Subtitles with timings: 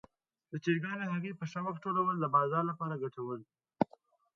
[0.51, 3.49] د چرګانو هګۍ په ښه وخت ټولول د بازار لپاره ګټور دي.